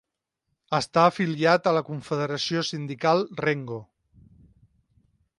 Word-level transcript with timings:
Està 0.75 1.01
afiliat 1.09 1.67
a 1.67 1.73
la 1.77 1.83
Confederació 1.89 2.63
Sindical 2.69 3.21
Rengo. 3.45 3.77